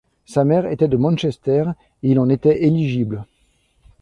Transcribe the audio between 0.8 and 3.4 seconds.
de Manchester, il en était éligible.